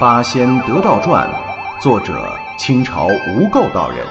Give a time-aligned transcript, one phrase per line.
[0.02, 1.28] 《八仙得道传》，
[1.82, 4.06] 作者清朝无垢道人，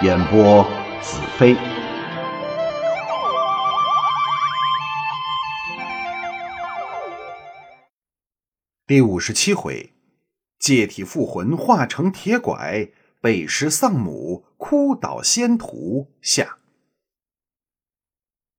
[0.00, 0.62] 演播
[1.02, 1.56] 子飞。
[8.86, 9.92] 第五十七回，
[10.60, 12.90] 借体复魂化成铁拐，
[13.20, 16.58] 背尸丧母哭倒仙途下。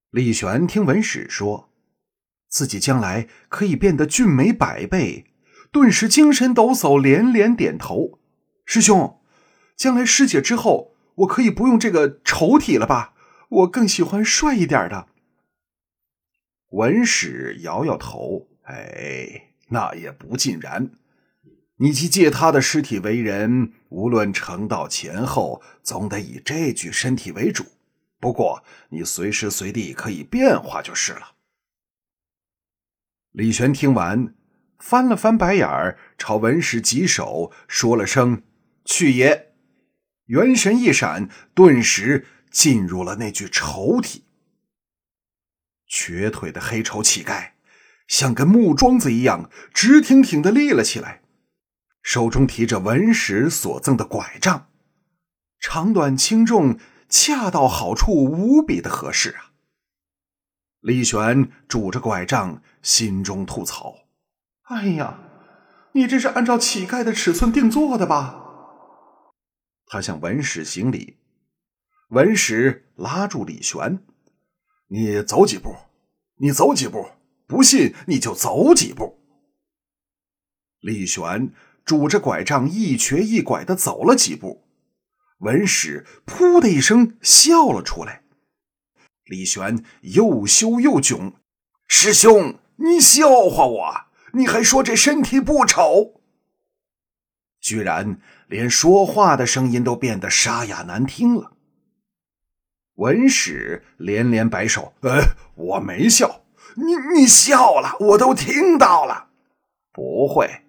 [0.09, 1.69] 李玄听文史说，
[2.49, 5.27] 自己将来可以变得俊美百倍。
[5.75, 8.17] 顿时精神抖擞，连连点头。
[8.63, 9.19] 师兄，
[9.75, 13.13] 将来师姐之后，我可以不用这个丑体了吧？
[13.49, 15.09] 我更喜欢帅一点的。
[16.69, 20.91] 文史摇摇头：“哎，那也不尽然。
[21.75, 27.65] 你既借他的尸体为人，无论成道前后，总得以这具身体为主。
[28.21, 31.33] 不过，你随时随地可以变化就是了。”
[33.35, 34.33] 李玄听完。
[34.79, 38.43] 翻了翻白眼儿，朝文史几手，说了声
[38.85, 39.53] “去也”，
[40.27, 44.25] 元神一闪，顿时进入了那具丑体。
[45.87, 47.51] 瘸腿的黑丑乞丐，
[48.07, 51.21] 像根木桩子一样，直挺挺的立了起来，
[52.01, 54.69] 手中提着文史所赠的拐杖，
[55.59, 59.51] 长短轻重，恰到好处，无比的合适啊！
[60.81, 64.04] 李玄拄着拐杖，心中吐槽。
[64.65, 65.19] 哎呀，
[65.91, 68.41] 你这是按照乞丐的尺寸定做的吧？
[69.85, 71.17] 他向文史行礼，
[72.09, 73.99] 文史拉住李玄
[74.89, 75.75] ：“你走几步，
[76.37, 77.11] 你走几步，
[77.45, 79.19] 不信你就走几步。”
[80.81, 81.53] 李玄
[81.85, 84.67] 拄着拐杖一瘸一拐的走了几步，
[85.41, 88.23] 文史噗的一声笑了出来。
[89.25, 91.33] 李玄又羞又窘
[91.87, 94.04] ：“师兄，你笑话我？”
[94.35, 96.21] 你还说这身体不丑，
[97.61, 101.53] 居然连说话的声音都变得沙哑难听了。
[102.95, 106.41] 文史连连摆手：“呃，我没笑，
[106.75, 109.29] 你你笑了，我都听到了。
[109.93, 110.65] 不会，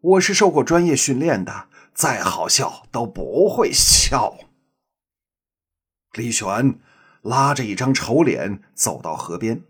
[0.00, 4.38] 我是受过专业训练的，再好笑都不会笑。”
[6.16, 6.78] 李玄
[7.20, 9.62] 拉着一张丑脸走到河边。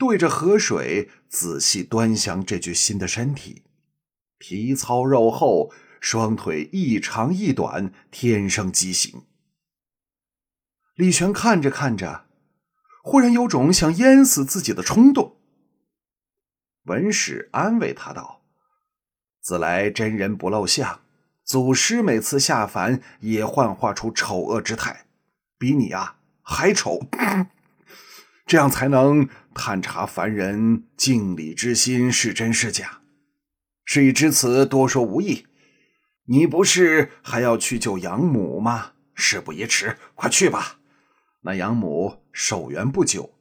[0.00, 3.64] 对着河水仔细端详这具新的身体，
[4.38, 9.24] 皮糙肉厚，双腿一长一短，天生畸形。
[10.94, 12.24] 李玄看着看着，
[13.02, 15.36] 忽然有种想淹死自己的冲动。
[16.84, 18.40] 文史安慰他道
[19.42, 21.02] ：“自来真人不露相，
[21.44, 25.04] 祖师每次下凡也幻化出丑恶之态，
[25.58, 27.00] 比你啊还丑。
[28.46, 33.00] ”这样才能探查凡人敬礼之心是真是假。
[33.84, 35.46] 事已至此，多说无益。
[36.26, 38.92] 你不是还要去救养母吗？
[39.14, 40.78] 事不宜迟，快去吧。
[41.42, 43.34] 那养母寿元不久，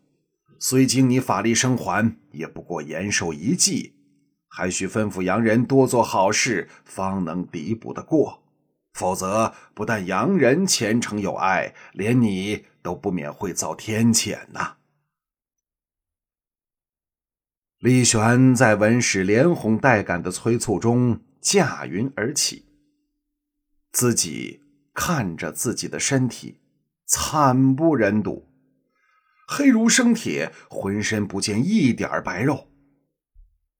[0.57, 3.93] 虽经你法力生还，也不过延寿一季，
[4.47, 8.43] 还需吩咐洋人多做好事，方能弥补得过。
[8.93, 14.77] 否则，不但洋人前程有碍，连你都不免会遭天谴呐。
[17.79, 22.65] 李玄在文史连哄带赶的催促中驾云而起，
[23.93, 24.63] 自己
[24.93, 26.59] 看着自己的身体，
[27.05, 28.49] 惨不忍睹，
[29.47, 32.67] 黑如生铁，浑身不见一点白肉。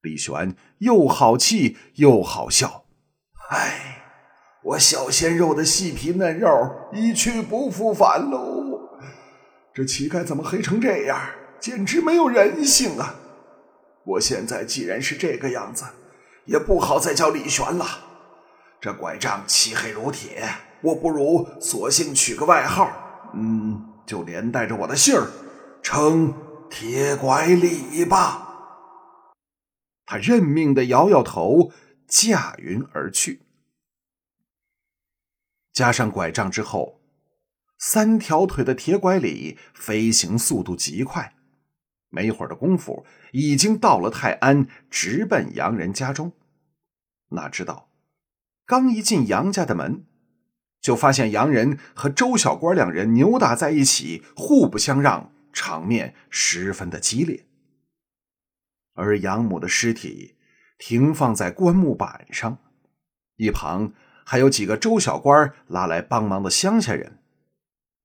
[0.02, 2.86] 李玄又好气又好笑，
[3.50, 4.06] 唉，
[4.64, 8.80] 我小鲜肉的细皮嫩肉一去不复返喽！
[9.74, 11.20] 这乞丐怎么黑成这样？
[11.60, 13.19] 简直没有人性啊！
[14.09, 15.86] 我现在既然是这个样子，
[16.46, 17.86] 也不好再叫李玄了。
[18.81, 20.47] 这拐杖漆黑如铁，
[20.81, 22.90] 我不如索性取个外号，
[23.36, 25.30] 嗯，就连带着我的姓儿，
[25.84, 26.34] 称
[26.69, 28.48] 铁拐李吧。
[30.06, 31.72] 他认命的摇摇头，
[32.07, 33.44] 驾云而去。
[35.72, 37.00] 加上拐杖之后，
[37.78, 41.36] 三条腿的铁拐李飞行速度极快。
[42.09, 46.33] 没一会儿的功夫，已经到了泰安，直奔杨人家中。
[47.29, 47.89] 哪知道，
[48.65, 50.06] 刚一进杨家的门，
[50.81, 57.45] 就发现杨人和周小官两人扭打在一起，互不相让，场面十分的激烈。
[58.95, 60.35] 而杨母的尸体
[60.77, 62.57] 停放在棺木板上，
[63.38, 63.94] 一旁
[64.25, 67.19] 还有几个周小官拉来帮忙的乡下人。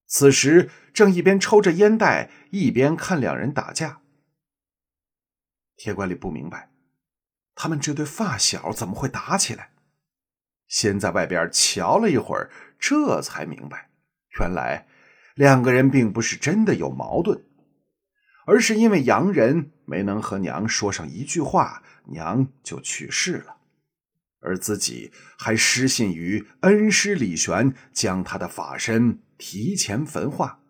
[0.06, 4.00] 此时正一边抽着烟袋，一边看两人打架。
[5.76, 6.70] 铁拐李不明白，
[7.54, 9.70] 他们这对发小怎么会打起来？
[10.66, 13.90] 先在外边瞧了一会儿，这才明白，
[14.40, 14.86] 原来
[15.34, 17.44] 两个人并不是真的有矛盾，
[18.46, 23.56] 而是因为洋人没能和娘说上一句话，娘就去世了，
[24.44, 30.60] 而自己还失信于恩师李玄，将他的法身提前焚化。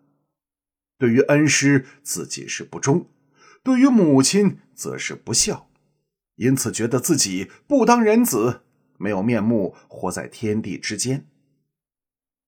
[0.97, 3.09] 对于恩师，自己是不忠；
[3.61, 5.69] 对于母亲，则是不孝，
[6.35, 8.61] 因此觉得自己不当人子。
[8.97, 11.27] 没有面目，活在天地之间。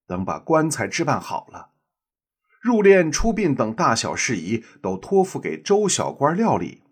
[0.08, 1.72] 等把棺材置办好了，
[2.62, 6.84] 入殓、出殡等大小事宜都托付给周小官料理，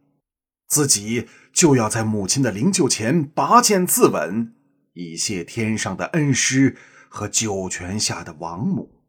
[0.67, 4.51] 自己就要在母亲的灵柩前拔剑自刎，
[4.91, 6.75] 以谢天上的恩师
[7.07, 9.01] 和九泉下的王母。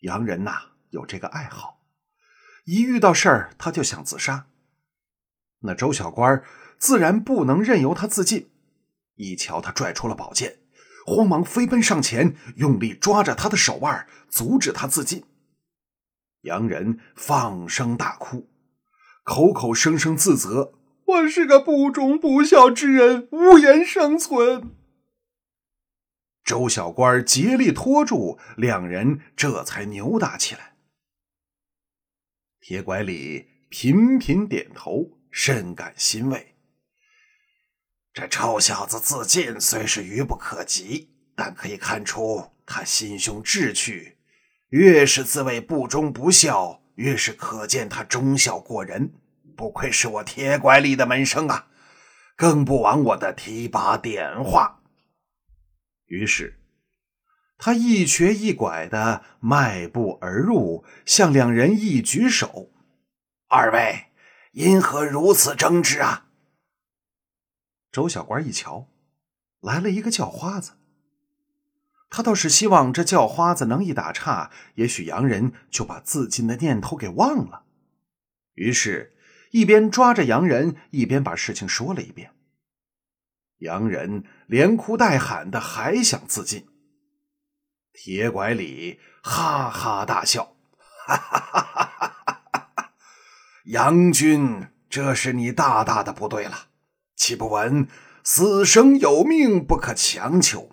[0.00, 1.82] 洋人呐，有这个爱好，
[2.64, 4.46] 一遇到事儿他就想自杀。
[5.60, 6.42] 那周小官
[6.78, 8.50] 自然不能任由他自尽。
[9.16, 10.60] 一瞧，他拽出了宝剑，
[11.06, 15.24] 慌忙飞奔上前，用力抓着他的手腕，阻止他自尽。
[16.40, 18.48] 洋人放声大哭，
[19.22, 20.72] 口口声声自责
[21.14, 24.70] ：“我是个不忠不孝之人，无颜生存。”
[26.44, 30.74] 周小官竭力拖住，两人这才扭打起来。
[32.60, 36.54] 铁拐李频频点头，深感欣慰。
[38.12, 44.18] 这臭小子自尽虽是愚不可及，但可以看出他心胸志趣。
[44.68, 49.14] 越是自谓不忠不孝，越是可见他忠孝过人。
[49.56, 51.68] 不愧是我铁拐李的门生啊，
[52.36, 54.80] 更不枉我的提拔点化。
[56.06, 56.60] 于是，
[57.56, 62.70] 他一瘸一拐的迈步而入，向两人一举手
[63.48, 64.06] ：“二位
[64.52, 66.26] 因何如此争执啊？”
[67.90, 68.88] 周小官一瞧，
[69.60, 70.72] 来了一个叫花子。
[72.10, 77.64] 他倒是希望这叫花子能一打岔，也许洋人就把自尽的念头给忘了。
[78.54, 79.13] 于是，
[79.54, 82.32] 一边抓着洋人，一边把事情说了一遍。
[83.58, 86.66] 洋人连哭带喊的，还想自尽。
[87.92, 90.56] 铁拐李哈哈大笑
[91.06, 91.92] ：“哈哈哈哈
[92.52, 92.72] 哈！
[92.74, 92.92] 哈
[93.66, 96.70] 杨军，这是你大大的不对了。”
[97.14, 97.86] 岂不闻
[98.24, 100.68] 死生有命，不可强求。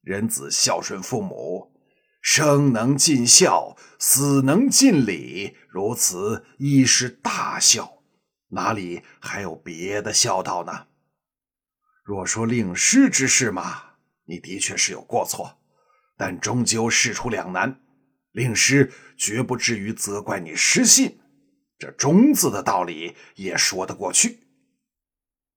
[0.00, 1.74] 人子孝顺父母，
[2.22, 7.98] 生能尽孝，死能尽礼，如此亦是大孝，
[8.52, 10.86] 哪里还有别的孝道呢？
[12.04, 13.94] 若说令师之事嘛，
[14.24, 15.58] 你的确是有过错，
[16.16, 17.80] 但终究事出两难，
[18.32, 21.18] 令师绝不至于责怪你失信。
[21.78, 24.40] 这忠字的道理也说得过去。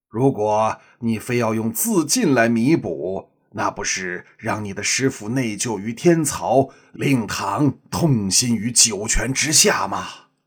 [0.08, 10.06] 如果你非要用自尽来弥补，那不是让你的师傅内疚于天曹，令堂痛心于九泉之下吗？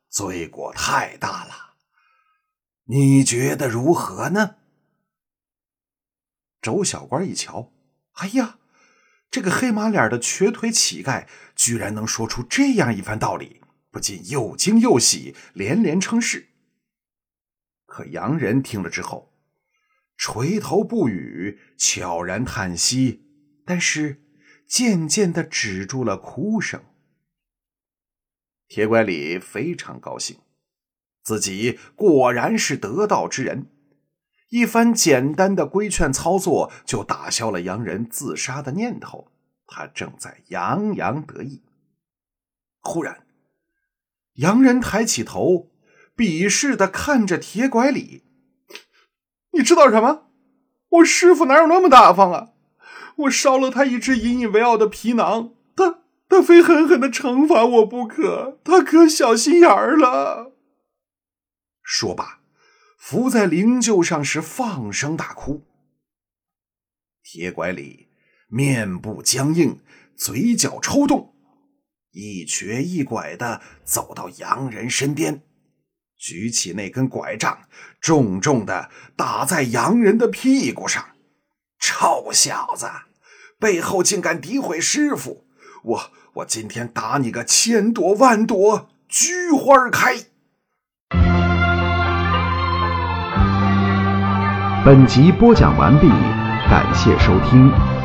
[0.09, 1.68] 罪过太大了，
[2.91, 4.55] 你觉得如何呢？
[6.59, 7.71] 周小官一瞧，
[8.13, 8.57] 哎呀，
[9.29, 16.47] 这个黑马脸的瘸腿乞丐居然能说出这样一番道理，不禁又惊又喜，连连称是。
[17.85, 19.29] 可洋人听了之后。
[20.17, 23.23] 垂头不语，悄然叹息，
[23.65, 24.21] 但是
[24.67, 26.83] 渐渐的止住了哭声。
[28.67, 30.39] 铁拐李非常高兴，
[31.23, 33.67] 自己果然是得道之人，
[34.49, 39.27] 一番简单的规劝操作就打消了洋人自杀的念头。
[39.67, 41.61] 他正在洋洋得意，
[42.81, 43.27] 忽然，
[44.35, 45.69] 洋人抬起头，
[46.17, 48.23] 鄙视的看着铁拐李。
[49.51, 50.23] 你知道什么？
[50.89, 52.49] 我师傅哪有那么大方啊！
[53.17, 58.59] 我烧了他一只引以为傲的皮囊，他他非狠狠的惩罚我不可。
[58.63, 60.53] 他可小心眼儿了。
[61.91, 62.41] 说罢，
[62.99, 65.65] 伏在灵柩上时放声大哭。
[67.23, 68.09] 铁拐李
[68.47, 69.81] 面部僵硬，
[70.15, 71.33] 嘴角抽动，
[72.11, 75.41] 一瘸一拐的走到洋人身边。
[76.15, 77.67] 举起那根拐杖，
[77.99, 81.15] 重重的打在洋人的屁股上。
[81.79, 82.87] 臭小子，
[83.57, 85.47] 背后竟敢诋毁师傅！
[85.83, 90.28] 我我今天打你个千朵万朵，菊花开！
[94.89, 96.09] 本集播讲完毕，
[96.67, 97.98] 感谢收听。